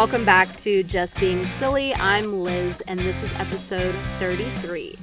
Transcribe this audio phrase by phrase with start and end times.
[0.00, 1.94] Welcome back to Just Being Silly.
[1.96, 4.96] I'm Liz, and this is episode 33.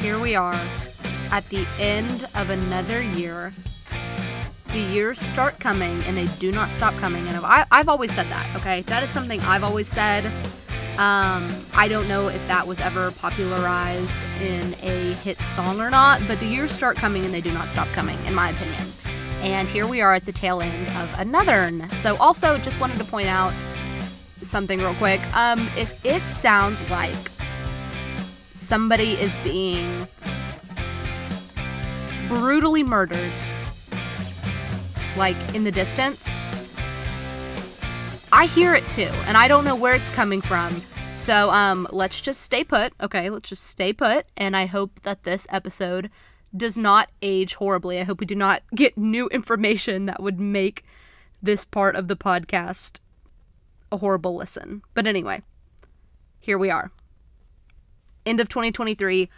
[0.00, 0.58] Here we are
[1.30, 3.52] at the end of another year.
[4.68, 7.28] The years start coming, and they do not stop coming.
[7.28, 8.80] And I, I've always said that, okay?
[8.86, 10.24] That is something I've always said.
[10.96, 16.18] Um, I don't know if that was ever popularized in a hit song or not,
[16.26, 18.90] but the years start coming and they do not stop coming, in my opinion.
[19.42, 21.70] And here we are at the tail end of another.
[21.94, 23.52] So, also, just wanted to point out
[24.50, 25.20] something real quick.
[25.34, 27.14] Um, if it sounds like
[28.52, 30.06] somebody is being
[32.28, 33.32] brutally murdered,
[35.16, 36.28] like in the distance,
[38.32, 40.82] I hear it too, and I don't know where it's coming from.
[41.14, 42.92] So, um, let's just stay put.
[43.00, 46.10] Okay, let's just stay put, and I hope that this episode
[46.56, 48.00] does not age horribly.
[48.00, 50.84] I hope we do not get new information that would make
[51.42, 53.00] this part of the podcast
[53.92, 54.82] a horrible listen.
[54.94, 55.42] But anyway,
[56.38, 56.90] here we are.
[58.24, 59.28] End of 2023.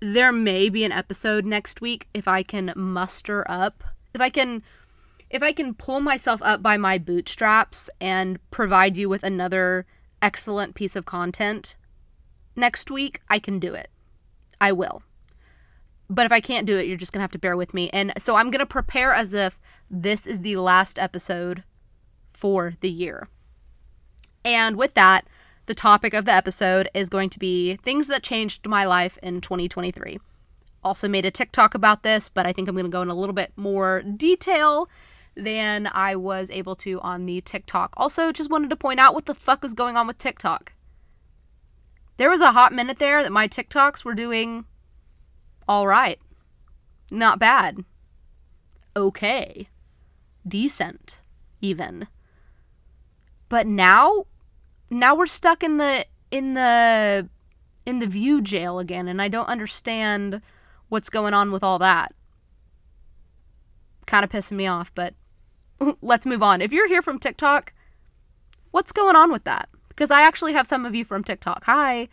[0.00, 4.62] There may be an episode next week if I can muster up, if I can
[5.30, 9.84] if I can pull myself up by my bootstraps and provide you with another
[10.22, 11.76] excellent piece of content
[12.56, 13.90] next week, I can do it.
[14.60, 15.02] I will.
[16.10, 17.90] But if I can't do it, you're just going to have to bear with me.
[17.90, 19.58] And so I'm going to prepare as if
[19.90, 21.62] this is the last episode
[22.32, 23.28] for the year.
[24.48, 25.26] And with that,
[25.66, 29.42] the topic of the episode is going to be things that changed my life in
[29.42, 30.18] 2023.
[30.82, 33.14] Also made a TikTok about this, but I think I'm going to go in a
[33.14, 34.88] little bit more detail
[35.36, 37.92] than I was able to on the TikTok.
[37.98, 40.72] Also, just wanted to point out what the fuck is going on with TikTok.
[42.16, 44.64] There was a hot minute there that my TikToks were doing
[45.68, 46.18] all right.
[47.10, 47.84] Not bad.
[48.96, 49.68] Okay.
[50.48, 51.18] Decent,
[51.60, 52.08] even.
[53.48, 54.24] But now
[54.90, 57.28] now we're stuck in the in the
[57.86, 60.42] in the view jail again and I don't understand
[60.88, 62.14] what's going on with all that.
[64.06, 65.14] Kind of pissing me off, but
[66.02, 66.60] let's move on.
[66.60, 67.72] If you're here from TikTok,
[68.70, 69.68] what's going on with that?
[69.88, 71.64] Because I actually have some of you from TikTok.
[71.64, 72.08] Hi.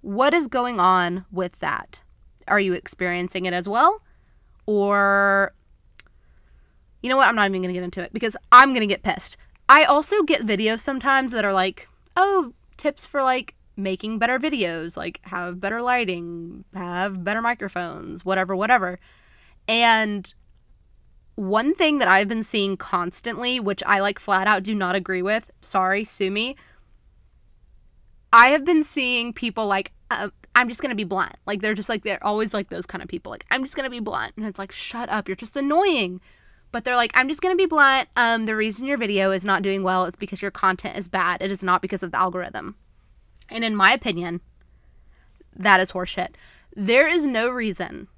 [0.00, 2.02] What is going on with that?
[2.46, 4.02] Are you experiencing it as well?
[4.66, 5.52] Or
[7.02, 7.28] you know what?
[7.28, 9.36] I'm not even going to get into it because I'm going to get pissed.
[9.68, 14.96] I also get videos sometimes that are like, oh, tips for like making better videos,
[14.96, 18.98] like have better lighting, have better microphones, whatever, whatever.
[19.68, 20.32] And
[21.36, 25.22] one thing that I've been seeing constantly, which I like flat out do not agree
[25.22, 26.56] with, sorry, sue me.
[28.32, 31.36] I have been seeing people like, uh, I'm just gonna be blunt.
[31.46, 33.30] Like they're just like they're always like those kind of people.
[33.30, 36.20] Like I'm just gonna be blunt, and it's like shut up, you're just annoying.
[36.70, 38.08] But they're like, I'm just gonna be blunt.
[38.16, 41.40] Um, the reason your video is not doing well is because your content is bad.
[41.40, 42.76] It is not because of the algorithm.
[43.48, 44.40] And in my opinion,
[45.54, 46.34] that is horseshit.
[46.74, 48.08] There is no reason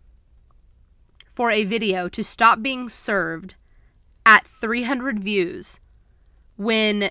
[1.33, 3.55] for a video to stop being served
[4.27, 5.81] at 300 views
[6.57, 7.11] when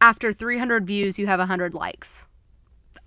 [0.00, 2.28] after 300 views you have 100 likes.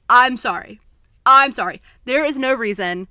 [0.10, 0.80] I'm sorry.
[1.26, 1.80] I'm sorry.
[2.06, 3.08] There is no reason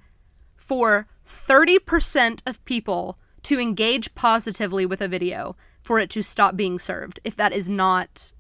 [0.56, 6.80] for 30% of people to engage positively with a video for it to stop being
[6.80, 8.32] served if that is not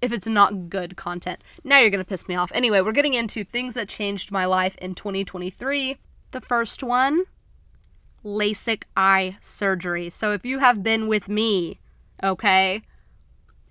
[0.00, 1.42] if it's not good content.
[1.62, 2.52] Now you're going to piss me off.
[2.54, 5.96] Anyway, we're getting into things that changed my life in 2023.
[6.30, 7.24] The first one,
[8.24, 10.10] LASIK eye surgery.
[10.10, 11.80] So if you have been with me,
[12.22, 12.82] okay?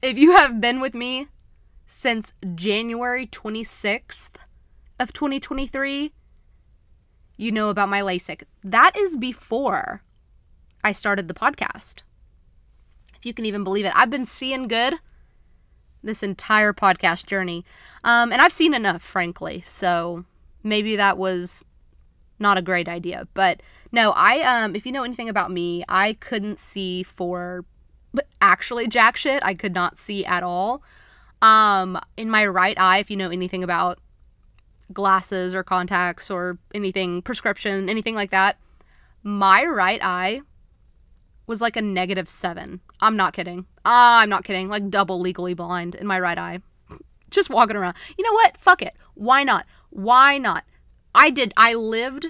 [0.02, 1.28] If you have been with me
[1.86, 4.38] since January 26th
[5.00, 6.12] of 2023,
[7.38, 8.44] you know about my LASIK.
[8.64, 10.02] That is before
[10.86, 12.04] I started the podcast.
[13.18, 14.94] If you can even believe it, I've been seeing good
[16.04, 17.66] this entire podcast journey.
[18.04, 19.64] Um, and I've seen enough, frankly.
[19.66, 20.26] So
[20.62, 21.66] maybe that was
[22.38, 23.28] not a great idea.
[23.34, 23.62] But
[23.92, 27.66] no, I um if you know anything about me, I couldn't see for
[28.40, 29.42] actually jack shit.
[29.44, 30.84] I could not see at all.
[31.42, 33.98] Um in my right eye, if you know anything about
[34.94, 38.58] glasses or contacts or anything prescription, anything like that,
[39.24, 40.42] my right eye
[41.48, 42.82] was like a negative seven.
[43.00, 43.66] I'm not kidding.
[43.84, 44.70] Ah, I'm not kidding.
[44.70, 46.60] Like double legally blind in my right eye.
[47.30, 47.96] Just walking around.
[48.18, 48.58] You know what?
[48.58, 48.96] Fuck it.
[49.14, 49.66] Why not?
[49.90, 50.64] Why not?
[51.14, 51.54] I did.
[51.58, 52.28] I lived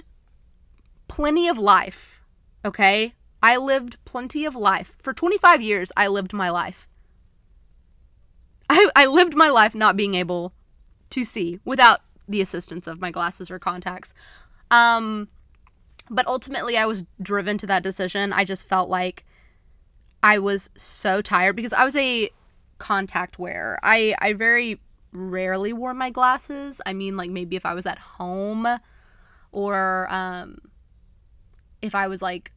[1.08, 2.20] plenty of life.
[2.64, 3.14] Okay?
[3.42, 4.96] I lived plenty of life.
[5.00, 6.88] For 25 years, I lived my life.
[8.68, 10.52] I, I lived my life not being able
[11.10, 14.14] to see without the assistance of my glasses or contacts.
[14.70, 15.28] Um,
[16.10, 18.32] but ultimately, I was driven to that decision.
[18.32, 19.24] I just felt like
[20.22, 22.30] I was so tired because I was a
[22.78, 23.78] contact wear.
[23.82, 24.80] I I very
[25.12, 26.80] rarely wore my glasses.
[26.84, 28.66] I mean like maybe if I was at home
[29.52, 30.58] or um
[31.80, 32.52] if I was like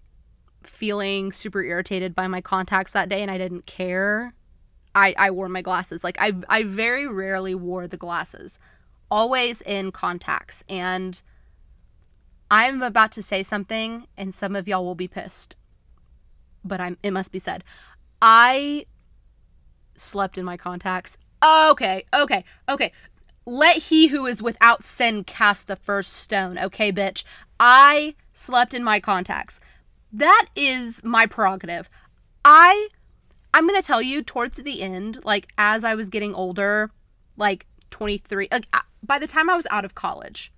[0.63, 4.33] feeling super irritated by my contacts that day and I didn't care,
[4.95, 6.03] I I wore my glasses.
[6.03, 8.59] Like I I very rarely wore the glasses.
[9.11, 11.21] Always in contacts and
[12.51, 15.55] I'm about to say something and some of y'all will be pissed.
[16.63, 17.63] But I'm it must be said.
[18.21, 18.85] I
[19.95, 21.17] slept in my contacts.
[21.43, 22.91] Okay, okay, okay.
[23.45, 26.59] Let he who is without sin cast the first stone.
[26.59, 27.23] Okay, bitch.
[27.59, 29.59] I slept in my contacts.
[30.11, 31.89] That is my prerogative.
[32.43, 32.89] I
[33.53, 36.91] I'm going to tell you towards the end, like as I was getting older,
[37.35, 40.51] like 23, like uh, by the time I was out of college,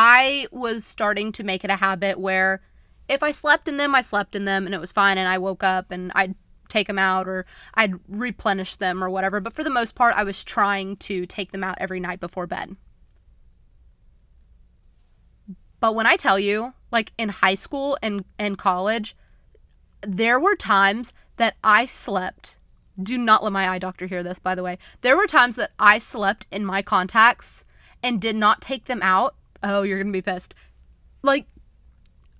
[0.00, 2.62] I was starting to make it a habit where
[3.08, 5.38] if I slept in them, I slept in them and it was fine and I
[5.38, 6.36] woke up and I'd
[6.68, 9.40] take them out or I'd replenish them or whatever.
[9.40, 12.46] But for the most part, I was trying to take them out every night before
[12.46, 12.76] bed.
[15.80, 19.16] But when I tell you, like in high school and, and college,
[20.02, 22.56] there were times that I slept.
[23.02, 24.78] Do not let my eye doctor hear this, by the way.
[25.00, 27.64] There were times that I slept in my contacts
[28.00, 29.34] and did not take them out.
[29.62, 30.54] Oh, you're going to be pissed.
[31.22, 31.46] Like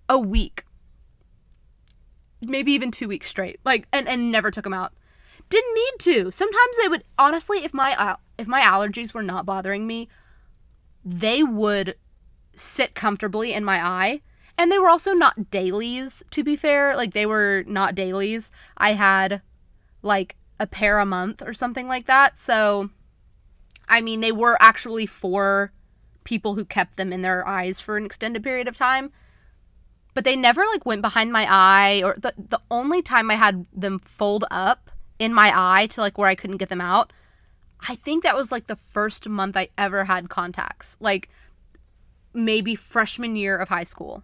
[0.09, 0.65] a week.
[2.41, 3.61] Maybe even two weeks straight.
[3.65, 4.93] Like, and, and never took them out.
[5.49, 6.31] Didn't need to.
[6.31, 10.09] Sometimes they would, honestly, if my, uh, if my allergies were not bothering me,
[11.05, 11.97] they would
[12.55, 14.21] sit comfortably in my eye.
[14.57, 16.97] And they were also not dailies, to be fair.
[16.97, 18.51] Like, they were not dailies.
[18.77, 19.41] I had
[20.03, 22.39] like a pair a month or something like that.
[22.39, 22.91] So,
[23.89, 25.73] I mean, they were actually for
[26.29, 29.11] people who kept them in their eyes for an extended period of time.
[30.13, 33.65] But they never like went behind my eye or the the only time I had
[33.73, 37.15] them fold up in my eye to like where I couldn't get them out,
[37.89, 40.99] I think that was like the first month I ever had contacts.
[41.01, 41.31] Like
[42.35, 44.23] maybe freshman year of high school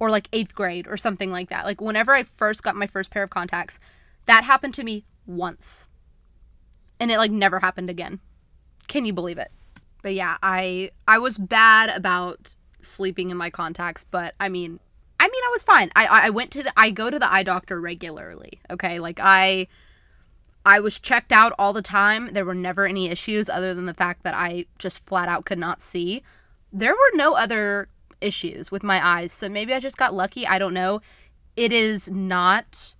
[0.00, 1.64] or like eighth grade or something like that.
[1.64, 3.78] Like whenever I first got my first pair of contacts,
[4.26, 5.86] that happened to me once.
[6.98, 8.18] And it like never happened again.
[8.88, 9.52] Can you believe it?
[10.02, 14.80] But yeah, I I was bad about sleeping in my contacts, but I mean,
[15.18, 15.90] I mean I was fine.
[15.94, 18.60] I I went to the I go to the eye doctor regularly.
[18.70, 18.98] Okay?
[18.98, 19.68] Like I
[20.64, 22.30] I was checked out all the time.
[22.32, 25.58] There were never any issues other than the fact that I just flat out could
[25.58, 26.22] not see.
[26.72, 27.88] There were no other
[28.20, 29.32] issues with my eyes.
[29.32, 30.46] So maybe I just got lucky.
[30.46, 31.00] I don't know.
[31.56, 32.94] It is not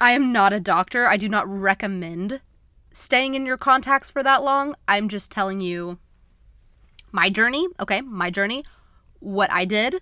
[0.00, 1.06] I am not a doctor.
[1.06, 2.40] I do not recommend
[2.94, 4.74] staying in your contacts for that long.
[4.88, 5.98] I'm just telling you
[7.12, 8.00] my journey, okay?
[8.00, 8.64] My journey,
[9.20, 10.00] what I did,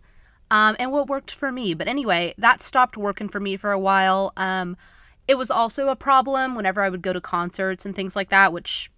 [0.51, 1.75] um, and what worked for me.
[1.75, 4.33] But anyway, that stopped working for me for a while.
[4.37, 4.77] Um,
[5.27, 8.53] it was also a problem whenever I would go to concerts and things like that,
[8.53, 8.91] which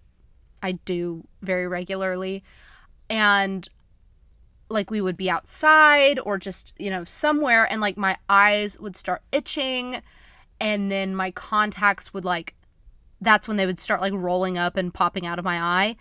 [0.61, 2.43] I do very regularly.
[3.09, 3.67] And
[4.69, 8.95] like we would be outside or just, you know, somewhere and like my eyes would
[8.95, 10.01] start itching
[10.59, 12.55] and then my contacts would like
[13.21, 15.95] that's when they would start like rolling up and popping out of my eye.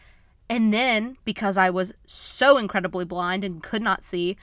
[0.49, 4.37] And then because I was so incredibly blind and could not see,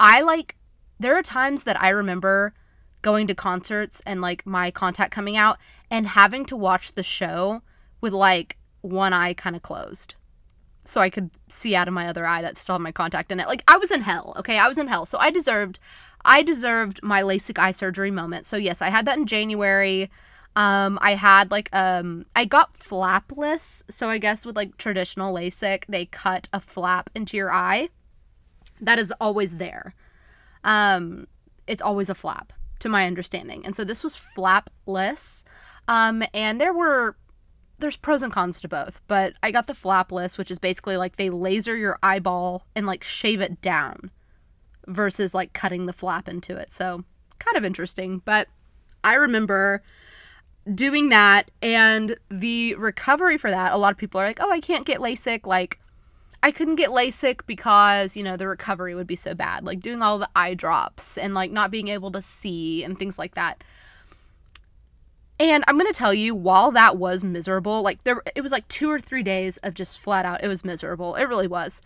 [0.00, 0.56] I like
[0.98, 2.54] there are times that I remember
[3.02, 5.58] going to concerts and like my contact coming out
[5.90, 7.62] and having to watch the show
[8.00, 10.14] with like one eye kind of closed
[10.88, 13.40] so I could see out of my other eye that still had my contact in
[13.40, 13.46] it.
[13.46, 14.58] Like I was in hell, okay?
[14.58, 15.04] I was in hell.
[15.04, 15.78] So I deserved
[16.24, 18.46] I deserved my LASIK eye surgery moment.
[18.46, 20.10] So yes, I had that in January.
[20.58, 23.82] Um I had like um I got flapless.
[23.88, 27.90] So I guess with like traditional LASIK, they cut a flap into your eye.
[28.80, 29.94] That is always there.
[30.64, 31.28] Um
[31.68, 33.64] it's always a flap to my understanding.
[33.64, 35.44] And so this was flapless.
[35.86, 37.16] Um and there were
[37.78, 41.14] there's pros and cons to both, but I got the flapless, which is basically like
[41.14, 44.10] they laser your eyeball and like shave it down
[44.88, 46.72] versus like cutting the flap into it.
[46.72, 47.04] So,
[47.38, 48.48] kind of interesting, but
[49.04, 49.84] I remember
[50.74, 53.72] doing that and the recovery for that.
[53.72, 55.78] A lot of people are like, "Oh, I can't get LASIK." Like
[56.42, 59.64] I couldn't get LASIK because, you know, the recovery would be so bad.
[59.64, 63.18] Like doing all the eye drops and like not being able to see and things
[63.18, 63.64] like that.
[65.40, 68.66] And I'm going to tell you, while that was miserable, like there, it was like
[68.68, 71.14] two or three days of just flat out, it was miserable.
[71.14, 71.80] It really was.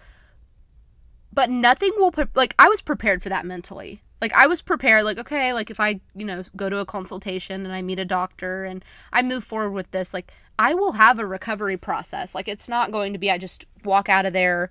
[1.33, 4.03] But nothing will, pre- like, I was prepared for that mentally.
[4.23, 7.67] Like, I was prepared, like, okay, like, if I, you know, go to a consultation
[7.67, 11.19] and I meet a doctor and I move forward with this, like, I will have
[11.19, 12.33] a recovery process.
[12.33, 14.71] Like, it's not going to be, I just walk out of there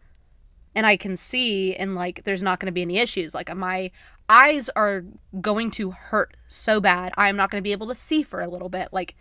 [0.73, 3.33] and I can see and, like, there's not going to be any issues.
[3.33, 3.91] Like, my
[4.29, 5.03] eyes are
[5.41, 7.11] going to hurt so bad.
[7.17, 8.87] I'm not going to be able to see for a little bit.
[8.93, 9.17] Like,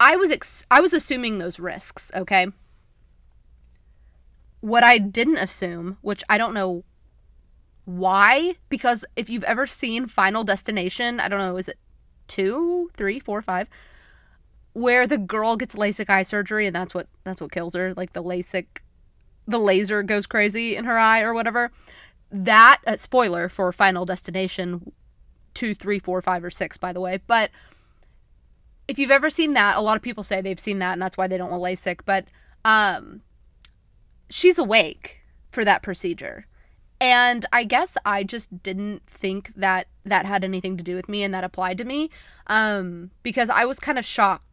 [0.00, 2.46] I was ex- I was assuming those risks, okay?
[4.60, 6.84] What I didn't assume, which I don't know
[7.88, 11.78] why, because if you've ever seen Final Destination, I don't know, is it
[12.26, 13.70] two, three, four, five,
[14.74, 18.12] where the girl gets LASIK eye surgery and that's what that's what kills her, like
[18.12, 18.66] the LASIK,
[19.46, 21.70] the laser goes crazy in her eye or whatever.
[22.30, 24.92] That uh, spoiler for Final Destination
[25.54, 27.50] two, three, four, five, or six, by the way, but
[28.86, 31.16] if you've ever seen that, a lot of people say they've seen that and that's
[31.16, 32.26] why they don't want LASIK, but
[32.66, 33.22] um
[34.28, 36.44] she's awake for that procedure.
[37.00, 41.22] And I guess I just didn't think that that had anything to do with me
[41.22, 42.10] and that applied to me
[42.46, 44.44] um because I was kind of shocked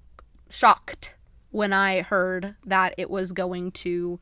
[0.50, 1.16] shocked
[1.52, 4.20] when I heard that it was going to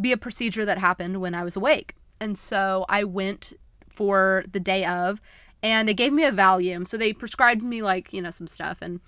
[0.00, 1.94] be a procedure that happened when I was awake.
[2.18, 3.52] And so I went
[3.90, 5.20] for the day of
[5.62, 6.88] and they gave me a Valium.
[6.88, 8.78] So they prescribed me like, you know, some stuff.
[8.80, 9.00] And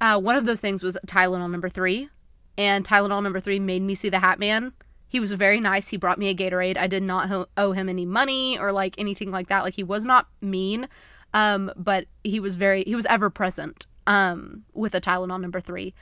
[0.00, 2.08] uh, one of those things was Tylenol number three.
[2.56, 4.72] And Tylenol number three made me see the Hat Man.
[5.08, 5.88] He was very nice.
[5.88, 6.76] He brought me a Gatorade.
[6.76, 9.62] I did not ho- owe him any money or like anything like that.
[9.62, 10.88] Like he was not mean,
[11.32, 15.94] um, but he was very, he was ever present um, with a Tylenol number three.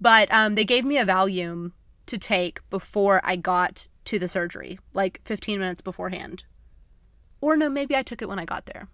[0.00, 1.72] But um, they gave me a Valium
[2.06, 6.44] to take before I got to the surgery, like 15 minutes beforehand.
[7.40, 8.88] Or no, maybe I took it when I got there.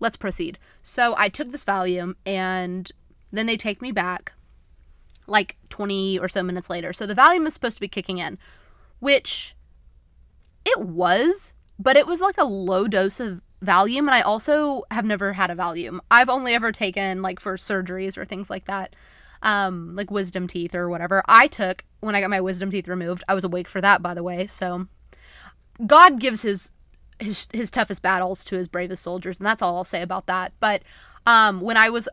[0.00, 0.58] Let's proceed.
[0.82, 2.90] So I took this Valium and
[3.30, 4.32] then they take me back
[5.28, 6.92] like 20 or so minutes later.
[6.92, 8.38] So the Valium is supposed to be kicking in,
[8.98, 9.54] which
[10.64, 14.00] it was, but it was like a low dose of Valium.
[14.00, 16.00] And I also have never had a Valium.
[16.10, 18.96] I've only ever taken like for surgeries or things like that,
[19.42, 21.22] um, like wisdom teeth or whatever.
[21.26, 23.24] I took when I got my wisdom teeth removed.
[23.28, 24.46] I was awake for that, by the way.
[24.46, 24.86] So
[25.86, 26.72] God gives his
[27.20, 30.52] his his toughest battles to his bravest soldiers, and that's all I'll say about that.
[30.60, 30.82] But
[31.26, 32.08] um, when I was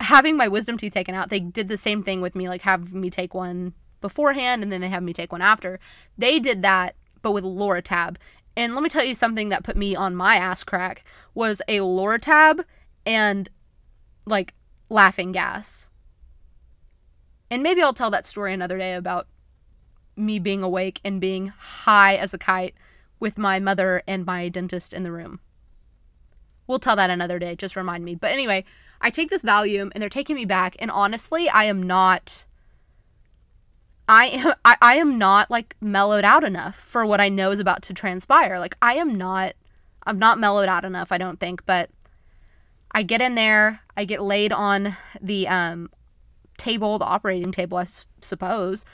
[0.00, 2.92] having my wisdom teeth taken out, they did the same thing with me, like have
[2.92, 5.78] me take one beforehand, and then they have me take one after.
[6.18, 8.16] They did that, but with Loratab.
[8.56, 11.02] And let me tell you something that put me on my ass crack
[11.34, 12.64] was a Loratab
[13.04, 13.48] and
[14.24, 14.54] like
[14.88, 15.90] laughing gas.
[17.50, 19.28] And maybe I'll tell that story another day about
[20.16, 22.74] me being awake and being high as a kite
[23.20, 25.40] with my mother and my dentist in the room.
[26.66, 28.14] We'll tell that another day, just remind me.
[28.14, 28.64] But anyway,
[29.00, 32.44] I take this Valium and they're taking me back and honestly, I am not
[34.08, 37.60] I am I, I am not like mellowed out enough for what I know is
[37.60, 38.58] about to transpire.
[38.58, 39.54] Like I am not
[40.06, 41.90] I'm not mellowed out enough, I don't think, but
[42.92, 45.90] I get in there, I get laid on the um
[46.56, 48.84] table, the operating table, I s- suppose,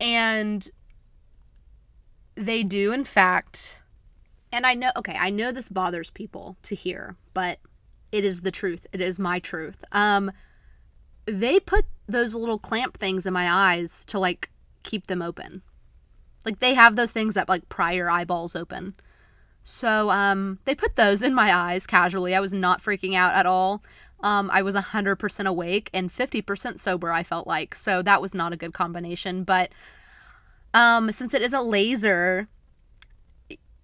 [0.00, 0.68] and
[2.34, 3.80] they do, in fact,
[4.50, 7.58] and I know, okay, I know this bothers people to hear, but
[8.12, 8.86] it is the truth.
[8.92, 9.84] It is my truth.
[9.92, 10.32] Um,
[11.26, 14.50] they put those little clamp things in my eyes to like
[14.82, 15.62] keep them open.
[16.44, 18.94] Like they have those things that like pry your eyeballs open.
[19.64, 22.34] So um, they put those in my eyes casually.
[22.34, 23.82] I was not freaking out at all.
[24.20, 27.74] Um, I was 100% awake and 50% sober, I felt like.
[27.74, 29.44] So that was not a good combination.
[29.44, 29.70] But
[30.72, 32.48] um, since it is a laser,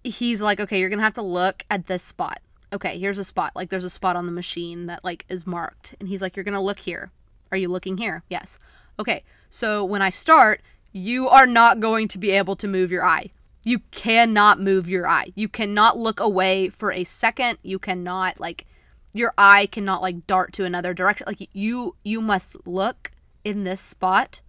[0.03, 2.39] he's like, okay, you're gonna have to look at this spot.
[2.75, 3.53] Okay, here's a spot.
[3.55, 5.95] Like there's a spot on the machine that like is marked.
[5.99, 7.11] And he's like, You're gonna look here.
[7.51, 8.23] Are you looking here?
[8.29, 8.59] Yes.
[8.99, 13.03] Okay, so when I start, you are not going to be able to move your
[13.03, 13.31] eye.
[13.63, 15.31] You cannot move your eye.
[15.35, 17.59] You cannot look away for a second.
[17.63, 18.65] You cannot like
[19.13, 21.25] your eye cannot like dart to another direction.
[21.27, 23.11] Like you you must look
[23.45, 24.41] in this spot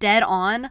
[0.00, 0.70] dead on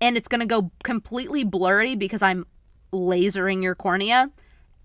[0.00, 2.46] and it's going to go completely blurry because I'm
[2.92, 4.30] lasering your cornea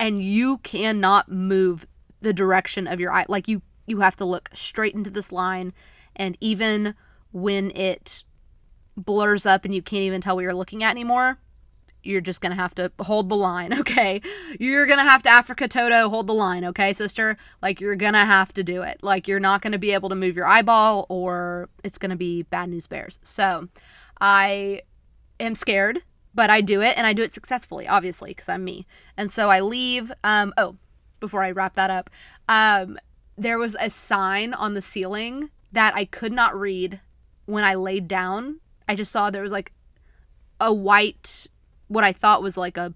[0.03, 1.87] and you cannot move
[2.19, 3.25] the direction of your eye.
[3.29, 5.73] Like you you have to look straight into this line
[6.15, 6.93] and even
[7.31, 8.25] when it
[8.97, 11.39] blurs up and you can't even tell what you're looking at anymore
[12.03, 14.21] you're just gonna have to hold the line okay?
[14.59, 17.37] You're gonna have to africa toto hold the line okay sister?
[17.61, 18.99] Like you're gonna have to do it.
[19.01, 22.69] Like you're not gonna be able to move your eyeball or it's gonna be bad
[22.69, 23.19] news bears.
[23.23, 23.69] So
[24.19, 24.81] i
[25.39, 26.03] am scared,
[26.33, 28.87] but I do it and I do it successfully, obviously, because I'm me.
[29.17, 30.11] And so I leave.
[30.23, 30.77] Um, oh,
[31.19, 32.09] before I wrap that up,
[32.49, 32.97] um,
[33.37, 36.99] there was a sign on the ceiling that I could not read
[37.45, 38.59] when I laid down.
[38.87, 39.71] I just saw there was like
[40.59, 41.47] a white,
[41.87, 42.93] what I thought was like a,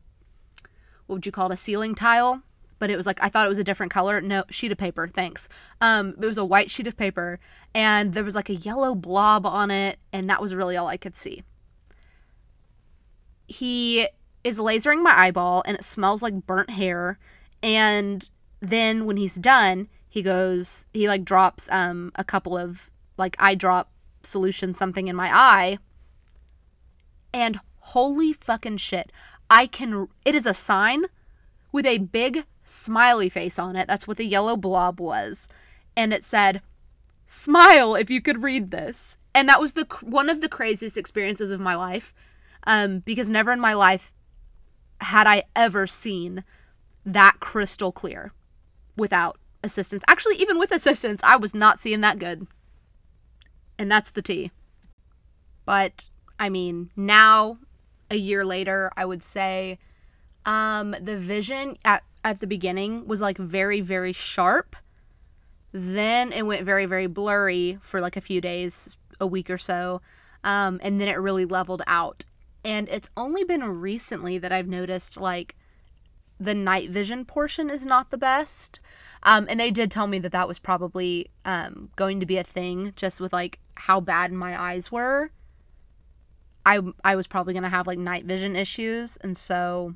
[1.05, 2.41] what would you call it, a ceiling tile?
[2.79, 4.21] But it was like I thought it was a different color.
[4.21, 5.07] No, sheet of paper.
[5.07, 5.49] Thanks.
[5.81, 7.39] Um, it was a white sheet of paper,
[7.73, 10.97] and there was like a yellow blob on it, and that was really all I
[10.97, 11.43] could see
[13.47, 14.07] he
[14.43, 17.17] is lasering my eyeball and it smells like burnt hair.
[17.63, 23.35] And then when he's done, he goes, he like drops um a couple of like
[23.39, 23.91] eye drop
[24.23, 25.79] solution something in my eye.
[27.33, 29.11] And holy fucking shit.
[29.49, 31.05] I can it is a sign
[31.71, 33.87] with a big smiley face on it.
[33.87, 35.47] That's what the yellow blob was.
[35.95, 36.61] And it said,
[37.25, 41.51] "Smile if you could read this." And that was the one of the craziest experiences
[41.51, 42.13] of my life.
[42.67, 44.13] Um because never in my life
[45.01, 46.43] had I ever seen
[47.05, 48.33] that crystal clear
[48.95, 50.03] without assistance.
[50.07, 52.47] Actually, even with assistance, I was not seeing that good.
[53.79, 54.51] And that's the tea.
[55.65, 56.09] But
[56.39, 57.59] I mean, now
[58.11, 59.79] a year later, I would say
[60.45, 64.75] um the vision at at the beginning was like very very sharp.
[65.71, 70.01] Then it went very very blurry for like a few days, a week or so.
[70.43, 72.25] Um and then it really leveled out.
[72.67, 75.55] And it's only been recently that I've noticed like
[76.37, 78.81] the night vision portion is not the best.
[79.23, 82.43] Um, and they did tell me that that was probably um, going to be a
[82.43, 85.31] thing just with like how bad my eyes were.
[86.65, 89.15] I, I was probably going to have like night vision issues.
[89.21, 89.95] And so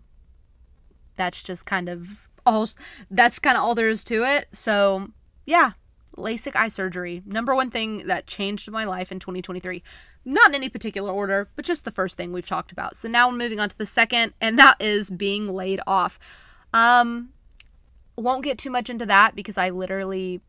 [1.17, 2.69] that's just kind of all,
[3.09, 4.47] that's kind of all there is to it.
[4.53, 5.09] So
[5.45, 5.71] yeah,
[6.17, 7.21] LASIK eye surgery.
[7.25, 9.83] Number one thing that changed my life in 2023.
[10.23, 12.95] Not in any particular order, but just the first thing we've talked about.
[12.95, 16.19] So now we're moving on to the second, and that is being laid off.
[16.73, 17.29] Um,
[18.15, 20.41] won't get too much into that because I literally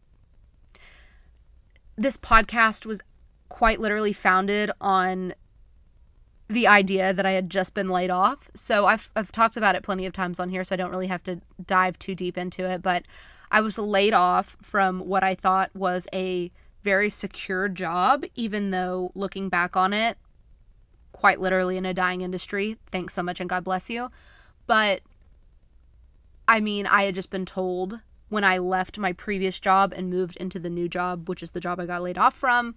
[1.97, 3.01] this podcast was
[3.49, 5.35] quite literally founded on
[6.49, 8.51] the idea that I had just been laid off.
[8.55, 11.07] So I've I've talked about it plenty of times on here so I don't really
[11.07, 13.05] have to dive too deep into it, but
[13.51, 16.51] I was laid off from what I thought was a
[16.83, 20.19] very secure job even though looking back on it
[21.13, 22.77] quite literally in a dying industry.
[22.91, 24.11] Thanks so much and God bless you.
[24.67, 25.03] But
[26.49, 30.37] I mean, I had just been told when I left my previous job and moved
[30.37, 32.75] into the new job, which is the job I got laid off from.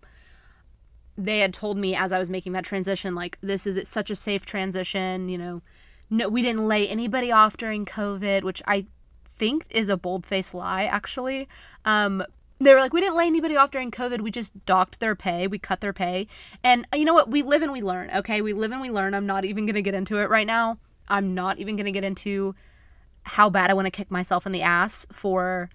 [1.18, 4.10] They had told me as I was making that transition, like, this is it's such
[4.10, 5.62] a safe transition, you know.
[6.10, 8.86] No, we didn't lay anybody off during COVID, which I
[9.26, 11.48] think is a bold faced lie, actually.
[11.86, 12.24] Um,
[12.60, 14.22] they were like, we didn't lay anybody off during COVID.
[14.22, 15.46] We just docked their pay.
[15.48, 16.28] We cut their pay.
[16.64, 17.30] And you know what?
[17.30, 18.42] We live and we learn, okay?
[18.42, 19.14] We live and we learn.
[19.14, 20.78] I'm not even going to get into it right now.
[21.10, 22.56] I'm not even going to get into
[23.24, 25.70] how bad I want to kick myself in the ass for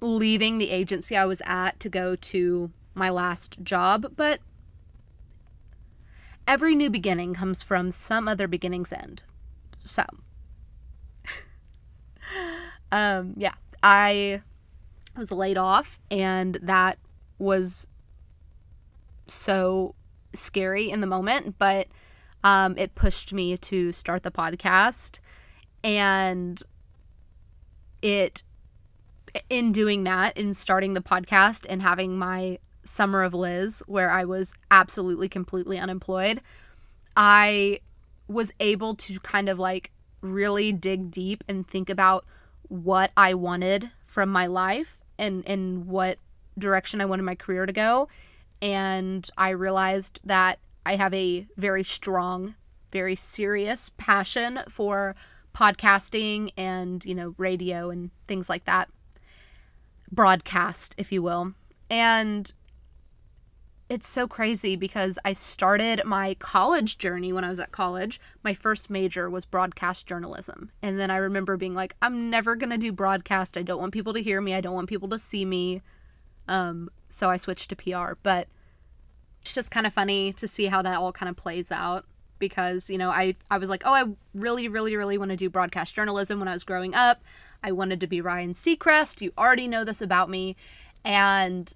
[0.00, 4.40] leaving the agency I was at to go to my last job, but
[6.46, 9.22] every new beginning comes from some other beginning's end.
[9.82, 10.04] So,
[12.92, 14.42] um, yeah, I
[15.16, 16.98] was laid off, and that
[17.38, 17.88] was
[19.26, 19.94] so
[20.34, 21.88] scary in the moment, but
[22.44, 25.18] um, it pushed me to start the podcast.
[25.82, 26.62] And
[28.02, 28.42] it
[29.48, 34.24] in doing that in starting the podcast and having my summer of liz where i
[34.24, 36.40] was absolutely completely unemployed
[37.16, 37.78] i
[38.28, 42.24] was able to kind of like really dig deep and think about
[42.68, 46.18] what i wanted from my life and and what
[46.58, 48.08] direction i wanted my career to go
[48.62, 52.54] and i realized that i have a very strong
[52.90, 55.14] very serious passion for
[55.56, 58.88] podcasting and, you know, radio and things like that.
[60.12, 61.54] Broadcast, if you will.
[61.90, 62.52] And
[63.88, 68.20] it's so crazy because I started my college journey when I was at college.
[68.42, 70.70] My first major was broadcast journalism.
[70.82, 73.56] And then I remember being like, I'm never going to do broadcast.
[73.56, 74.54] I don't want people to hear me.
[74.54, 75.82] I don't want people to see me.
[76.48, 78.14] Um, so I switched to PR.
[78.22, 78.48] But
[79.40, 82.04] it's just kind of funny to see how that all kind of plays out
[82.38, 85.48] because you know I I was like, oh, I really really really want to do
[85.48, 87.22] broadcast journalism when I was growing up.
[87.62, 89.20] I wanted to be Ryan Seacrest.
[89.20, 90.56] You already know this about me,
[91.04, 91.72] and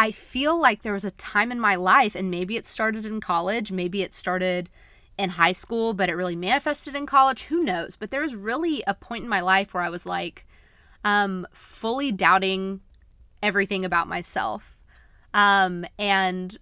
[0.00, 3.20] I feel like there was a time in my life, and maybe it started in
[3.20, 4.70] college, maybe it started
[5.18, 7.42] in high school, but it really manifested in college.
[7.42, 7.96] Who knows?
[7.96, 10.46] But there was really a point in my life where I was like,
[11.04, 12.80] um, fully doubting
[13.42, 14.80] everything about myself.
[15.34, 16.56] Um, and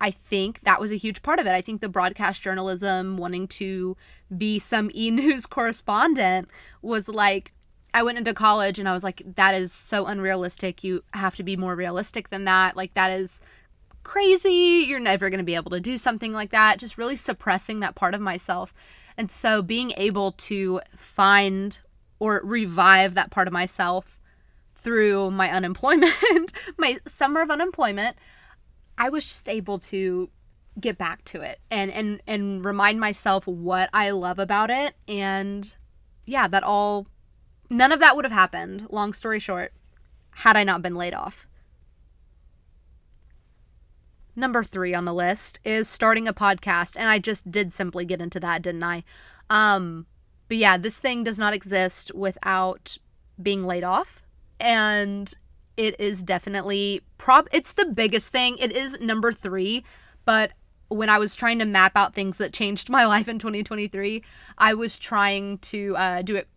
[0.00, 1.52] I think that was a huge part of it.
[1.52, 3.96] I think the broadcast journalism, wanting to
[4.36, 6.48] be some e news correspondent,
[6.82, 7.52] was like,
[7.92, 10.84] I went into college and I was like, that is so unrealistic.
[10.84, 12.76] You have to be more realistic than that.
[12.76, 13.40] Like, that is
[14.02, 14.84] crazy.
[14.86, 16.78] You're never going to be able to do something like that.
[16.78, 18.72] Just really suppressing that part of myself.
[19.16, 21.78] And so being able to find
[22.18, 24.20] or revive that part of myself
[24.74, 28.16] through my unemployment, my summer of unemployment,
[28.96, 30.30] I was just able to
[30.78, 35.74] get back to it and and and remind myself what I love about it and
[36.26, 37.06] yeah, that all
[37.70, 39.72] none of that would have happened, long story short,
[40.32, 41.46] had I not been laid off.
[44.36, 46.96] Number three on the list is starting a podcast.
[46.96, 49.04] And I just did simply get into that, didn't I?
[49.48, 50.06] Um,
[50.48, 52.96] but yeah, this thing does not exist without
[53.40, 54.22] being laid off.
[54.58, 55.32] And
[55.76, 57.48] it is definitely prob.
[57.52, 58.58] it's the biggest thing.
[58.58, 59.84] It is number three,
[60.24, 60.52] but
[60.88, 64.22] when I was trying to map out things that changed my life in 2023,
[64.58, 66.48] I was trying to uh, do it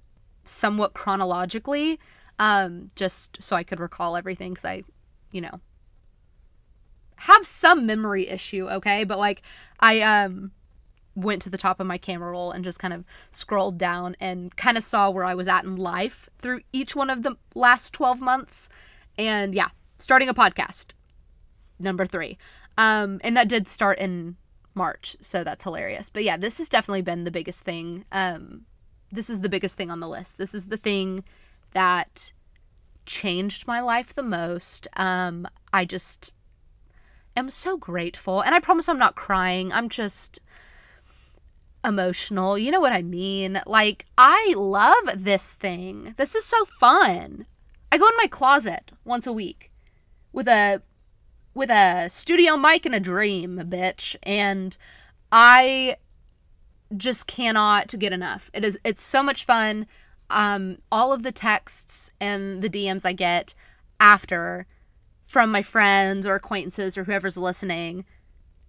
[0.44, 2.00] somewhat chronologically,
[2.40, 4.84] um, just so I could recall everything because I,
[5.32, 5.60] you know,
[7.18, 9.04] have some memory issue, okay?
[9.04, 9.42] But like,
[9.80, 10.52] I um
[11.16, 14.56] went to the top of my camera roll and just kind of scrolled down and
[14.56, 17.94] kind of saw where I was at in life through each one of the last
[17.94, 18.68] 12 months.
[19.18, 20.94] And yeah, starting a podcast,
[21.80, 22.38] number three.
[22.78, 24.38] Um, and that did start in
[24.74, 26.10] March, so that's hilarious.
[26.10, 28.06] But yeah, this has definitely been the biggest thing.
[28.12, 28.66] Um,
[29.14, 30.38] this is the biggest thing on the list.
[30.38, 31.24] This is the thing
[31.74, 32.32] that
[33.06, 34.88] changed my life the most.
[34.96, 36.34] Um, I just
[37.38, 38.42] am so grateful.
[38.42, 39.72] And I promise I'm not crying.
[39.72, 40.40] I'm just
[41.86, 42.58] emotional.
[42.58, 43.62] You know what I mean?
[43.68, 46.16] Like, I love this thing.
[46.18, 47.46] This is so fun.
[47.92, 49.72] I go in my closet once a week
[50.32, 50.82] with a
[51.54, 54.16] with a studio mic and a dream, bitch.
[54.24, 54.76] And
[55.32, 55.98] I
[56.96, 58.50] just cannot get enough.
[58.54, 59.88] It is it's so much fun.
[60.30, 63.54] Um, all of the texts and the DMs I get
[64.00, 64.66] after
[65.26, 68.06] from my friends or acquaintances or whoever's listening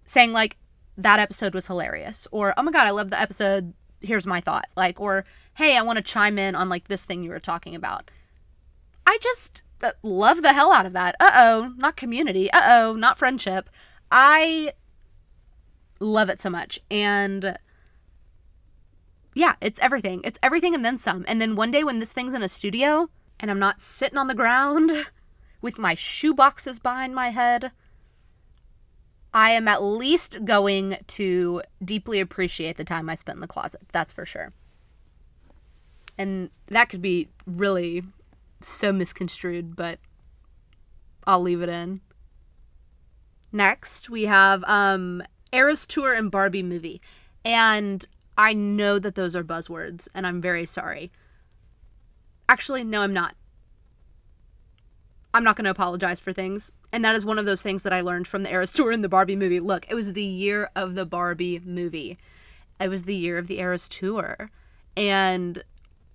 [0.05, 0.57] saying like
[0.97, 4.67] that episode was hilarious or oh my god I love the episode here's my thought
[4.75, 5.25] like or
[5.55, 8.09] hey I want to chime in on like this thing you were talking about
[9.05, 9.61] I just
[10.03, 11.15] love the hell out of that.
[11.19, 12.51] Uh oh, not community.
[12.51, 13.69] Uh oh, not friendship.
[14.11, 14.73] I
[15.99, 16.79] love it so much.
[16.89, 17.57] And
[19.35, 20.21] yeah, it's everything.
[20.23, 21.25] It's everything and then some.
[21.27, 24.27] And then one day when this thing's in a studio and I'm not sitting on
[24.27, 24.91] the ground
[25.61, 27.71] with my shoe boxes behind my head,
[29.33, 33.81] I am at least going to deeply appreciate the time I spent in the closet.
[33.91, 34.53] That's for sure.
[36.17, 38.03] And that could be really
[38.61, 39.99] so misconstrued, but
[41.27, 41.99] I'll leave it in.
[43.51, 45.21] Next, we have um
[45.51, 47.01] Eras Tour and Barbie movie.
[47.43, 48.05] And
[48.37, 51.11] I know that those are buzzwords, and I'm very sorry.
[52.49, 53.35] Actually, no, I'm not.
[55.33, 56.71] I'm not going to apologize for things.
[56.93, 59.03] And that is one of those things that I learned from the Eras Tour and
[59.03, 59.59] the Barbie movie.
[59.59, 62.17] Look, it was the year of the Barbie movie,
[62.79, 64.49] it was the year of the Eras Tour.
[64.95, 65.63] And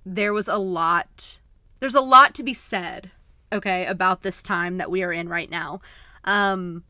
[0.07, 1.39] there was a lot
[1.81, 3.11] there's a lot to be said,
[3.53, 5.81] okay, about this time that we are in right now.
[6.25, 6.85] Um,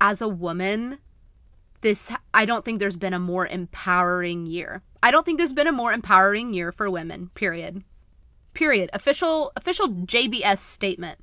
[0.00, 0.98] as a woman,
[1.82, 4.82] this I don't think there's been a more empowering year.
[5.02, 7.30] I don't think there's been a more empowering year for women.
[7.34, 7.84] Period.
[8.54, 8.90] Period.
[8.92, 11.20] Official official JBS statement.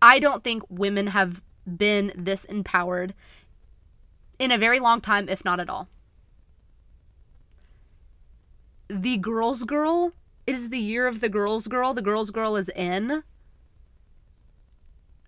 [0.00, 3.14] I don't think women have been this empowered
[4.38, 5.88] in a very long time, if not at all.
[8.88, 10.12] The girl's girl
[10.46, 11.94] it is the year of the girl's girl.
[11.94, 13.22] The girl's girl is in.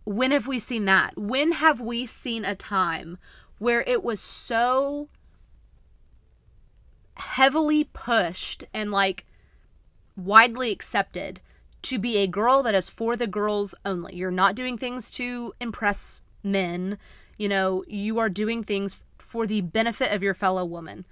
[0.05, 1.16] When have we seen that?
[1.16, 3.18] When have we seen a time
[3.59, 5.09] where it was so
[7.14, 9.25] heavily pushed and like
[10.16, 11.40] widely accepted
[11.83, 14.16] to be a girl that is for the girls only?
[14.16, 16.99] You're not doing things to impress men.
[17.38, 21.05] You know, you are doing things for the benefit of your fellow woman.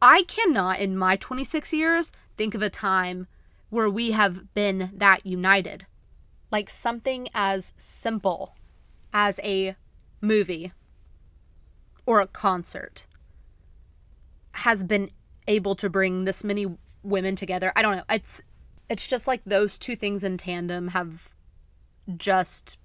[0.00, 3.26] I cannot, in my 26 years, think of a time
[3.70, 5.86] where we have been that united.
[6.50, 8.54] Like something as simple
[9.12, 9.74] as a
[10.20, 10.72] movie
[12.06, 13.06] or a concert
[14.52, 15.10] has been
[15.46, 16.66] able to bring this many
[17.02, 17.72] women together.
[17.76, 18.04] I don't know.
[18.08, 18.42] It's
[18.88, 21.30] it's just like those two things in tandem have
[22.16, 22.78] just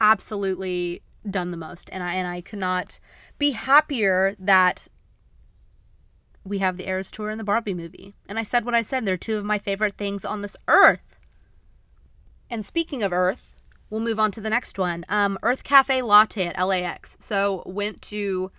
[0.00, 2.98] absolutely done the most and I and I could not
[3.38, 4.88] be happier that
[6.44, 8.14] we have the Eras Tour and the Barbie movie.
[8.28, 9.04] And I said what I said.
[9.04, 11.18] They're two of my favorite things on this earth.
[12.48, 13.55] And speaking of Earth,
[13.90, 15.04] we'll move on to the next one.
[15.08, 17.16] Um, Earth Cafe Latte at LAX.
[17.20, 18.50] So went to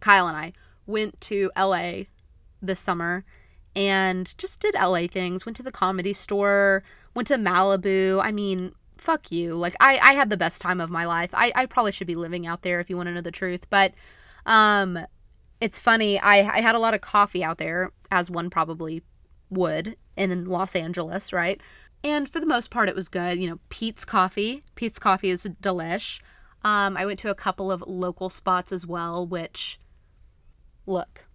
[0.00, 0.52] Kyle and I
[0.86, 2.04] went to LA
[2.62, 3.24] this summer
[3.74, 5.46] and just did LA things.
[5.46, 6.82] Went to the comedy store,
[7.14, 8.20] went to Malibu.
[8.22, 9.54] I mean, fuck you.
[9.54, 11.30] Like I, I had the best time of my life.
[11.32, 13.68] I, I probably should be living out there if you want to know the truth.
[13.70, 13.94] But
[14.46, 14.98] um
[15.60, 16.20] it's funny.
[16.20, 19.02] I, I had a lot of coffee out there, as one probably
[19.50, 21.60] would in Los Angeles, right?
[22.04, 23.38] And for the most part, it was good.
[23.38, 24.62] You know, Peet's Coffee.
[24.74, 26.20] Peet's Coffee is delish.
[26.62, 29.78] Um, I went to a couple of local spots as well, which,
[30.86, 31.26] look,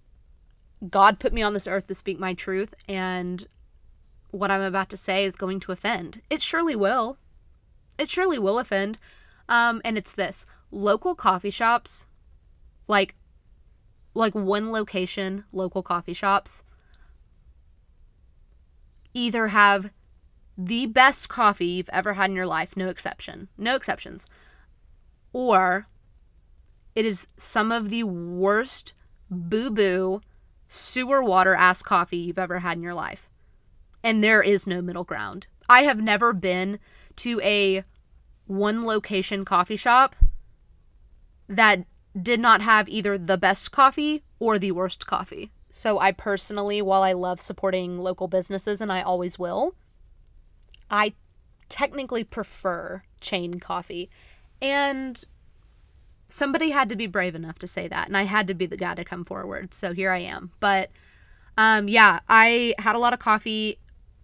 [0.90, 3.48] God put me on this earth to speak my truth, and
[4.32, 6.22] what I'm about to say is going to offend.
[6.30, 7.18] It surely will.
[7.98, 8.98] It surely will offend.
[9.48, 12.08] Um, and it's this local coffee shops,
[12.88, 13.16] like,
[14.14, 16.64] like one location, local coffee shops,
[19.14, 19.92] either have
[20.58, 24.26] the best coffee you've ever had in your life, no exception, no exceptions,
[25.32, 25.88] or
[26.96, 28.94] it is some of the worst
[29.30, 30.22] boo boo
[30.68, 33.30] sewer water ass coffee you've ever had in your life.
[34.04, 35.48] And there is no middle ground.
[35.70, 36.80] I have never been
[37.18, 37.84] to a
[38.46, 40.16] one location coffee shop
[41.48, 41.86] that
[42.20, 45.52] did not have either the best coffee or the worst coffee.
[45.72, 49.76] So I personally, while I love supporting local businesses and I always will,
[50.94, 51.14] I
[51.70, 54.12] technically prefer chain coffee.
[54.62, 55.22] And
[56.30, 58.78] somebody had to be brave enough to say that and i had to be the
[58.78, 59.74] guy to come forward.
[59.74, 60.52] So here i am.
[60.60, 60.92] But
[61.58, 63.80] um yeah i had a lot of coffee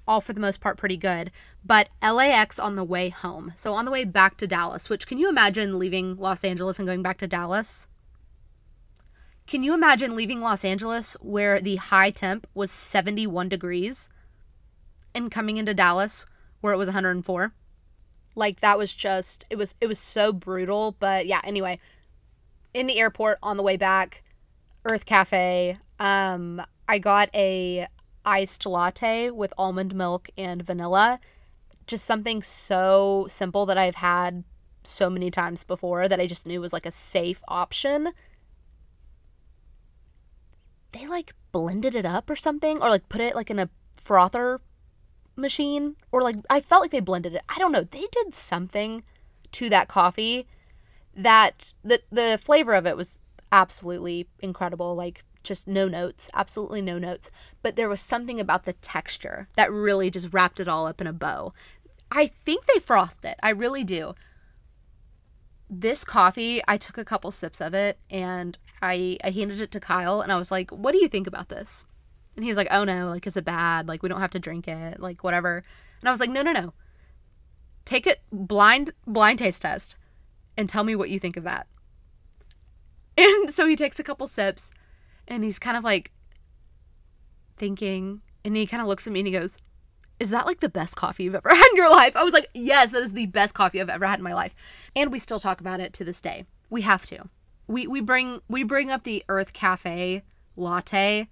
[0.08, 1.32] all for the most part pretty good.
[1.66, 3.54] But lax on the way home.
[3.56, 6.88] So on the way back to dallas which can you imagine leaving los angeles and
[6.88, 7.88] going back to dallas?
[9.48, 14.08] Can you imagine leaving los angeles where the high temp was 71 degrees
[15.16, 16.28] and coming into dallas
[16.62, 17.54] where it was 104
[18.36, 21.80] like that was just it was it was so brutal but yeah anyway
[22.74, 24.24] in the airport on the way back,
[24.86, 25.78] Earth Cafe.
[26.00, 27.88] Um, I got a
[28.26, 31.20] iced latte with almond milk and vanilla.
[31.88, 34.44] Just something so simple that I've had
[34.84, 38.10] so many times before that I just knew was like a safe option.
[40.92, 44.62] They like blended it up or something, or like put it like in a frother
[45.40, 47.44] machine, or like I felt like they blended it.
[47.50, 47.84] I don't know.
[47.84, 49.04] They did something
[49.54, 50.48] to that coffee
[51.16, 53.20] that the the flavor of it was
[53.52, 54.96] absolutely incredible.
[54.96, 57.32] Like just no notes absolutely no notes.
[57.62, 61.08] But there was something about the texture that really just wrapped it all up in
[61.08, 61.54] a bow.
[62.12, 63.38] I think they frothed it.
[63.42, 64.16] I really do.
[65.70, 69.80] This coffee i took a couple sips of it and i i handed it to
[69.80, 71.86] kyle and i was like what do you think about this
[72.40, 74.40] and he was like oh no like is it bad like we don't have to
[74.40, 75.64] drink it like whatever
[76.00, 76.74] and i was like no no no
[77.86, 79.98] take it blind blind taste test
[80.60, 81.68] and tell me what you think of that.
[83.18, 84.72] And so he takes a couple sips
[85.28, 86.12] and he's kind of like
[87.58, 89.58] thinking and he kind of looks at me and he goes,
[90.22, 92.16] Is that like the best coffee you've ever had in your life?
[92.16, 94.56] I was like, Yes, that is the best coffee I've ever had in my life.
[94.96, 96.46] And we still talk about it to this day.
[96.70, 97.28] We have to.
[97.68, 100.24] We we bring we bring up the Earth Cafe
[100.56, 101.28] latte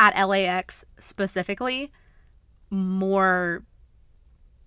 [0.00, 1.92] at LAX specifically
[2.70, 3.62] more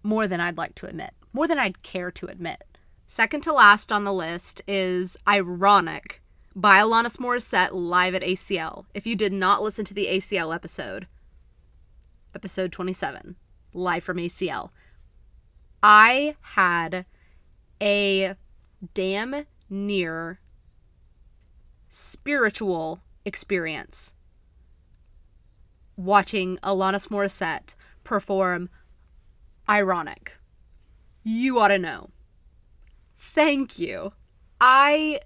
[0.04, 1.12] more than I'd like to admit.
[1.34, 2.64] More than I'd care to admit.
[3.08, 6.22] Second to last on the list is Ironic
[6.56, 8.86] by Alanis Morissette live at ACL.
[8.94, 11.08] If you did not listen to the ACL episode,
[12.36, 13.38] episode 27,
[13.74, 14.70] live from ACL,
[15.82, 17.06] I had
[17.82, 18.36] a
[18.94, 20.40] damn near
[21.90, 24.14] spiritual experience
[25.96, 28.70] watching Alanis Morissette perform
[29.70, 30.34] Ironic.
[31.24, 32.10] You ought to know.
[33.18, 34.14] Thank you.
[34.60, 35.22] I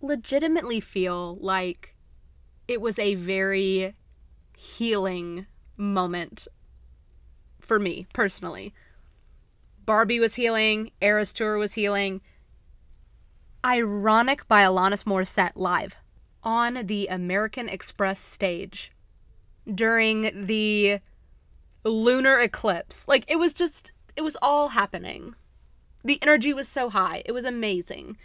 [0.00, 1.94] legitimately feel like
[2.68, 3.94] it was a very
[4.56, 6.48] healing moment
[7.60, 8.74] for me personally.
[9.84, 12.20] Barbie was healing, Eras Tour was healing.
[13.64, 15.96] Ironic by Alanis Morissette live
[16.42, 18.92] on the American Express stage
[19.74, 21.00] during the
[21.84, 23.06] lunar eclipse.
[23.08, 25.34] Like it was just, it was all happening
[26.06, 27.22] the energy was so high.
[27.26, 28.16] It was amazing.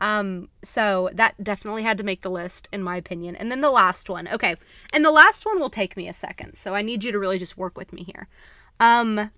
[0.00, 3.36] Um, so that definitely had to make the list, in my opinion.
[3.36, 4.28] And then the last one.
[4.28, 4.56] Okay.
[4.92, 6.54] And the last one will take me a second.
[6.54, 8.28] So I need you to really just work with me here.
[8.80, 9.30] Um,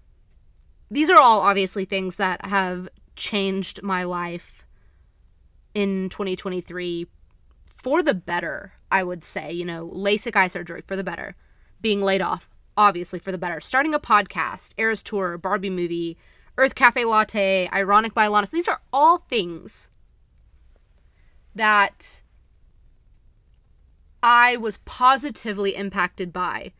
[0.90, 4.64] these are all obviously things that have changed my life
[5.74, 7.06] in 2023
[7.66, 9.52] for the better, I would say.
[9.52, 11.34] You know, LASIK eye surgery for the better,
[11.80, 16.16] being laid off, obviously for the better, starting a podcast, Eras Tour, Barbie movie,
[16.58, 18.50] Earth Cafe Latte, Ironic by Alanis.
[18.50, 19.90] These are all things
[21.54, 22.22] that
[24.22, 26.72] I was positively impacted by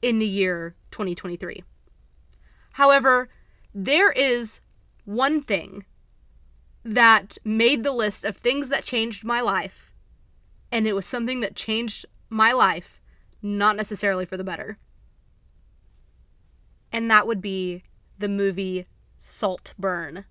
[0.00, 1.62] in the year 2023.
[2.72, 3.28] However,
[3.74, 4.60] there is
[5.04, 5.84] one thing
[6.84, 9.92] that made the list of things that changed my life,
[10.70, 13.00] and it was something that changed my life,
[13.42, 14.78] not necessarily for the better.
[16.92, 17.82] And that would be
[18.18, 18.86] the movie
[19.18, 20.24] Saltburn.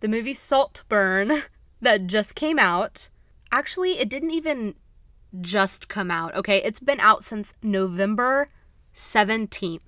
[0.00, 1.42] The movie Saltburn
[1.80, 3.08] that just came out.
[3.52, 4.74] Actually, it didn't even
[5.40, 6.58] just come out, okay?
[6.62, 8.48] It's been out since November
[8.94, 9.80] 17th.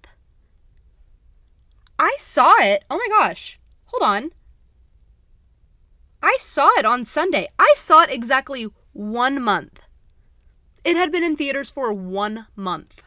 [1.98, 2.84] I saw it.
[2.90, 3.60] Oh my gosh.
[3.86, 4.30] Hold on.
[6.22, 7.48] I saw it on Sunday.
[7.58, 9.82] I saw it exactly one month.
[10.84, 13.02] It had been in theaters for one month.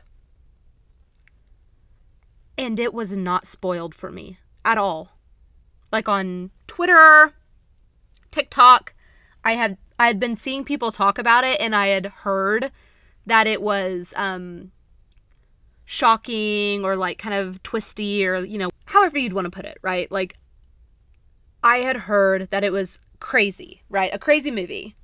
[2.57, 5.17] And it was not spoiled for me at all.
[5.91, 7.33] Like on Twitter,
[8.31, 8.93] TikTok,
[9.43, 12.71] I had I had been seeing people talk about it and I had heard
[13.25, 14.71] that it was um
[15.85, 19.77] shocking or like kind of twisty or you know, however you'd want to put it,
[19.81, 20.09] right?
[20.11, 20.37] Like
[21.63, 24.13] I had heard that it was crazy, right?
[24.13, 24.95] A crazy movie.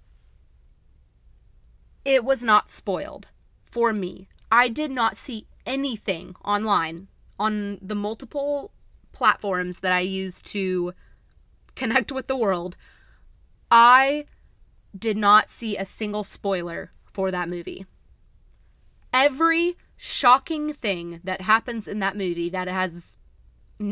[2.04, 3.28] It was not spoiled
[3.66, 4.28] for me.
[4.52, 7.08] I did not see anything online
[7.40, 8.72] on the multiple
[9.14, 10.94] platforms that I use to
[11.76, 12.76] connect with the world.
[13.70, 14.26] I
[14.98, 17.86] did not see a single spoiler for that movie.
[19.14, 23.18] Every shocking thing that happens in that movie that has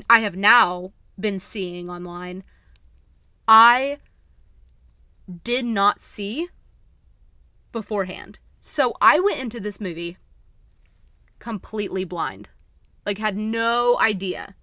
[0.09, 2.43] I have now been seeing online,
[3.47, 3.97] I
[5.43, 6.49] did not see
[7.71, 8.39] beforehand.
[8.61, 10.17] So I went into this movie
[11.39, 12.49] completely blind.
[13.05, 14.55] Like had no idea.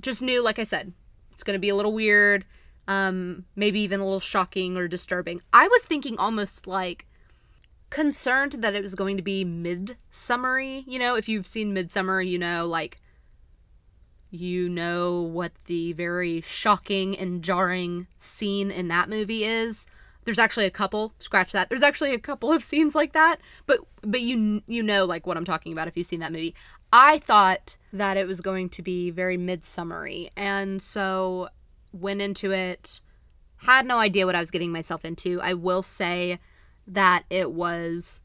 [0.00, 0.92] Just knew like I said,
[1.32, 2.44] it's going to be a little weird,
[2.86, 5.40] um maybe even a little shocking or disturbing.
[5.52, 7.06] I was thinking almost like
[7.90, 12.38] concerned that it was going to be mid-summery, you know, if you've seen Midsummer, you
[12.38, 12.98] know like
[14.30, 19.86] you know what the very shocking and jarring scene in that movie is
[20.24, 23.78] there's actually a couple scratch that there's actually a couple of scenes like that but
[24.02, 26.54] but you you know like what i'm talking about if you've seen that movie.
[26.92, 31.48] I thought that it was going to be very midsummery and so
[31.92, 33.00] went into it
[33.56, 35.40] had no idea what i was getting myself into.
[35.40, 36.38] I will say
[36.86, 38.20] that it was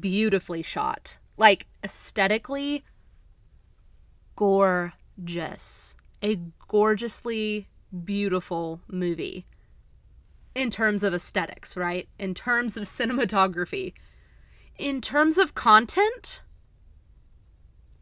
[0.00, 2.84] beautifully shot like aesthetically
[4.36, 6.36] gorgeous a
[6.68, 7.68] gorgeously
[8.04, 9.44] beautiful movie
[10.54, 12.08] in terms of aesthetics, right?
[12.18, 13.94] In terms of cinematography.
[14.78, 16.42] In terms of content,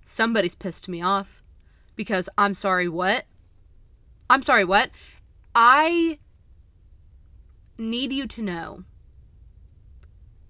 [0.05, 1.43] somebody's pissed me off
[1.97, 3.27] because I'm sorry, what?
[4.29, 4.91] I'm sorry, what?
[5.55, 6.19] I
[7.77, 8.85] need you to know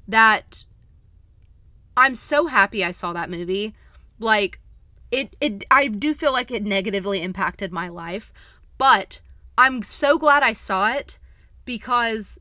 [0.06, 0.64] that
[1.96, 3.74] I'm so happy I saw that movie.
[4.18, 4.60] Like
[5.10, 8.32] it it I do feel like it negatively impacted my life,
[8.78, 9.20] but
[9.56, 11.18] I'm so glad I saw it
[11.70, 12.36] because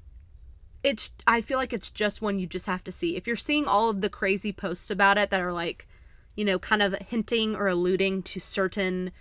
[0.82, 3.16] it's I feel like it's just one you just have to see.
[3.16, 5.88] If you're seeing all of the crazy posts about it that are like,
[6.36, 9.12] you know, kind of hinting or alluding to certain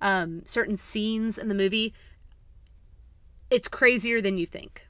[0.00, 1.92] um certain scenes in the movie,
[3.50, 4.88] it's crazier than you think.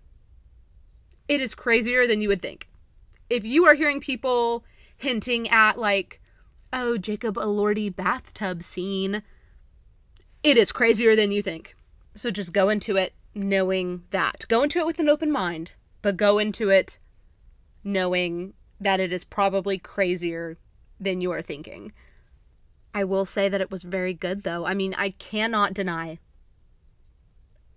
[1.27, 2.69] It is crazier than you would think.
[3.29, 4.64] If you are hearing people
[4.97, 6.21] hinting at like,
[6.73, 9.25] oh, Jacob Elordi bathtub scene,
[10.45, 11.75] it is crazier than you think.
[12.14, 14.45] So just go into it knowing that.
[14.49, 16.99] Go into it with an open mind, but go into it
[17.85, 20.57] knowing that it is probably crazier
[21.01, 21.93] than you are thinking.
[22.95, 24.67] I will say that it was very good though.
[24.67, 26.19] I mean, I cannot deny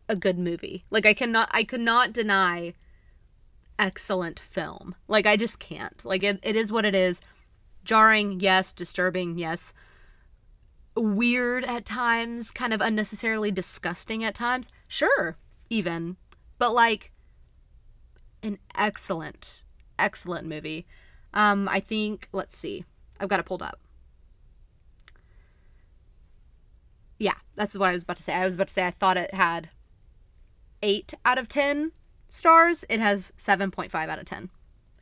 [0.08, 0.86] a good movie.
[0.90, 2.74] Like I cannot I could not deny
[3.80, 4.96] excellent film.
[5.08, 6.04] Like I just can't.
[6.06, 7.22] Like it, it is what it is.
[7.84, 9.74] Jarring, yes, disturbing, yes.
[10.96, 14.70] Weird at times, kind of unnecessarily disgusting at times.
[14.92, 15.38] Sure,
[15.70, 16.18] even,
[16.58, 17.14] but like
[18.44, 19.64] an excellent,
[19.98, 20.86] excellent movie.
[21.34, 22.84] Um, I think, let's see,
[23.18, 23.80] I've got it pulled up.
[27.18, 28.34] Yeah, that's what I was about to say.
[28.34, 29.70] I was about to say I thought it had
[30.84, 31.94] 8 out of 10
[32.28, 32.84] stars.
[32.90, 34.50] It has 7.5 out of 10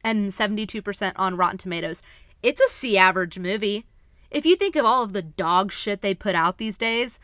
[0.04, 2.04] and 72% on Rotten Tomatoes.
[2.44, 3.88] It's a C average movie.
[4.30, 7.20] If you think of all of the dog shit they put out these days,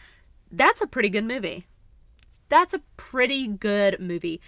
[0.52, 1.68] that's a pretty good movie.
[2.50, 4.42] That's a pretty good movie.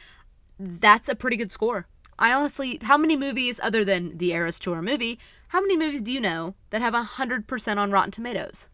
[0.59, 1.87] That's a pretty good score.
[2.19, 5.19] I honestly, how many movies other than the Eras Tour movie,
[5.49, 8.69] how many movies do you know that have 100% on Rotten Tomatoes?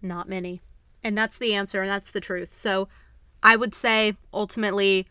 [0.00, 0.62] Not many.
[1.02, 2.54] And that's the answer, and that's the truth.
[2.54, 2.88] So
[3.42, 5.06] I would say ultimately,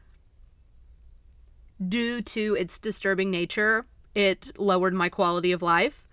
[1.87, 3.85] due to its disturbing nature,
[4.15, 6.07] it lowered my quality of life.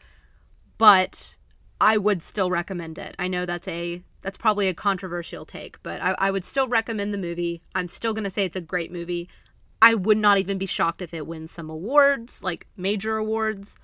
[0.77, 1.35] But
[1.81, 3.15] I would still recommend it.
[3.19, 7.15] I know that's a that's probably a controversial take, but I, I would still recommend
[7.15, 7.63] the movie.
[7.75, 9.29] I'm still gonna say it's a great movie.
[9.81, 13.77] I would not even be shocked if it wins some awards, like major awards.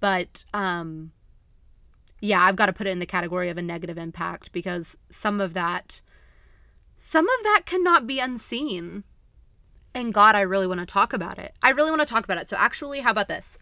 [0.00, 1.12] But um
[2.20, 5.40] yeah, I've got to put it in the category of a negative impact because some
[5.40, 6.02] of that
[6.98, 9.04] some of that cannot be unseen.
[9.94, 11.54] And God, I really want to talk about it.
[11.62, 12.48] I really want to talk about it.
[12.48, 13.58] So actually, how about this?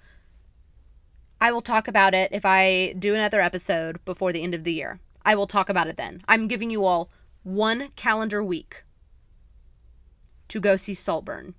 [1.40, 4.72] I will talk about it if I do another episode before the end of the
[4.72, 4.98] year.
[5.24, 6.22] I will talk about it then.
[6.26, 7.10] I'm giving you all
[7.42, 8.84] one calendar week
[10.48, 11.54] to go see Saltburn.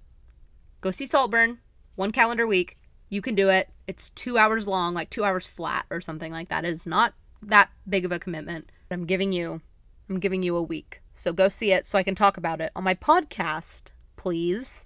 [0.82, 1.60] Go see Saltburn,
[1.96, 2.78] one calendar week.
[3.10, 3.70] You can do it.
[3.88, 6.66] It's two hours long, like two hours flat or something like that.
[6.66, 8.72] It is not that big of a commitment.
[8.92, 9.62] I'm giving you
[10.10, 11.02] I'm giving you a week.
[11.14, 14.86] So go see it so I can talk about it on my podcast, please.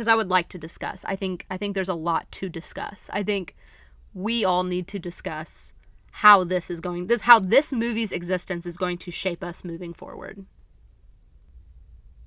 [0.00, 1.04] Cuz I would like to discuss.
[1.04, 3.10] I think I think there's a lot to discuss.
[3.12, 3.54] I think
[4.14, 5.74] we all need to discuss
[6.12, 9.92] how this is going this how this movie's existence is going to shape us moving
[9.92, 10.46] forward.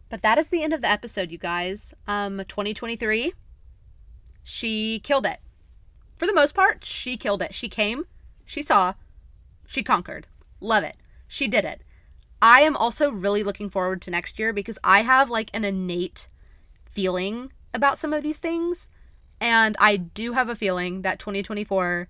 [0.08, 1.96] But that is the end of the episode, you guys.
[2.08, 3.34] Um 2023
[4.44, 5.40] she killed it.
[6.20, 7.56] For the most part, she killed it.
[7.56, 8.06] She came,
[8.46, 8.94] she saw,
[9.66, 10.28] she conquered.
[10.60, 10.98] Love it.
[11.28, 11.82] She did it.
[12.40, 16.28] I am also really looking forward to next year because I have like an innate
[16.86, 18.90] feeling about some of these things.
[19.40, 22.08] And I do have a feeling that 2024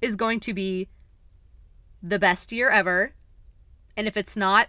[0.00, 0.88] is going to be
[2.02, 3.12] the best year ever.
[3.96, 4.68] And if it's not,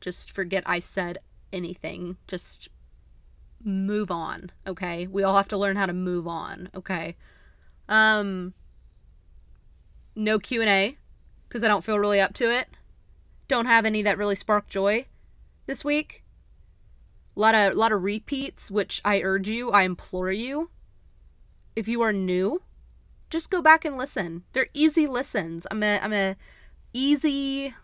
[0.00, 1.18] just forget I said
[1.52, 2.16] anything.
[2.26, 2.68] Just
[3.62, 5.06] move on, okay?
[5.06, 7.16] We all have to learn how to move on, okay?
[7.88, 8.54] Um
[10.14, 10.96] no Q&A
[11.48, 12.68] because I don't feel really up to it.
[13.48, 15.06] Don't have any that really spark joy
[15.66, 16.19] this week.
[17.36, 20.70] A lot of lot of repeats, which I urge you, I implore you.
[21.76, 22.62] If you are new,
[23.30, 24.44] just go back and listen.
[24.52, 25.66] They're easy listens.
[25.70, 26.36] I'm a I'm a
[26.92, 27.74] easy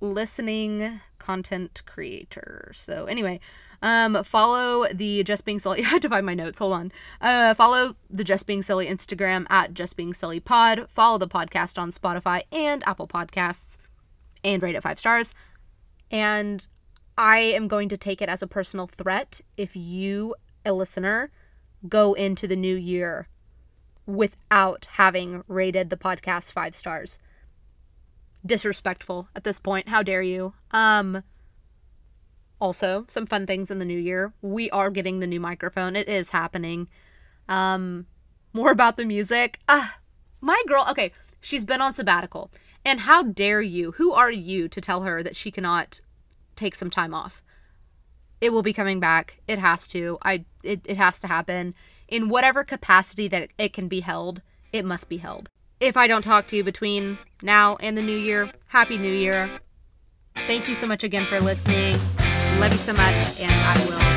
[0.00, 2.70] listening content creator.
[2.74, 3.40] So anyway,
[3.82, 5.80] um, follow the Just Being Silly.
[5.84, 6.58] I had to find my notes.
[6.58, 6.92] Hold on.
[7.20, 10.86] Uh, follow the Just Being Silly Instagram at Just Being Silly Pod.
[10.88, 13.78] Follow the podcast on Spotify and Apple Podcasts,
[14.42, 15.34] and rate it five stars.
[16.10, 16.66] And
[17.16, 20.34] I am going to take it as a personal threat if you,
[20.64, 21.30] a listener,
[21.88, 23.28] go into the new year
[24.06, 27.18] without having rated the podcast five stars.
[28.44, 29.88] Disrespectful at this point.
[29.88, 30.54] How dare you?
[30.70, 31.22] Um
[32.60, 36.08] also some fun things in the new year we are getting the new microphone it
[36.08, 36.88] is happening
[37.48, 38.06] um
[38.52, 39.98] more about the music ah
[40.40, 41.10] my girl okay
[41.40, 42.50] she's been on sabbatical
[42.84, 46.00] and how dare you who are you to tell her that she cannot
[46.54, 47.42] take some time off.
[48.40, 49.40] It will be coming back.
[49.48, 50.18] It has to.
[50.22, 51.74] I it, it has to happen.
[52.08, 54.42] In whatever capacity that it can be held
[54.74, 55.48] it must be held.
[55.80, 59.60] If i don't talk to you between now and the new year happy new year.
[60.46, 61.96] Thank you so much again for listening.
[62.58, 64.13] Love you so much, and I will